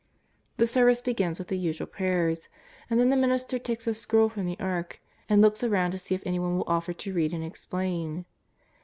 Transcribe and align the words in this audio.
The 0.57 0.65
service 0.65 0.99
begins 0.99 1.37
with 1.37 1.49
the 1.49 1.59
usual 1.59 1.85
prayers, 1.85 2.49
and 2.89 2.99
then 2.99 3.11
the 3.11 3.15
minister 3.15 3.59
takes 3.59 3.85
a 3.85 3.93
scroll 3.93 4.29
from 4.29 4.47
the 4.47 4.59
ark 4.59 4.99
and 5.29 5.43
looks 5.43 5.63
around 5.63 5.91
to 5.91 5.99
see 5.99 6.15
if 6.15 6.23
anyone 6.25 6.55
will 6.57 6.63
offer 6.65 6.91
to 6.91 7.13
read 7.13 7.35
and 7.35 7.43
explain. 7.43 8.25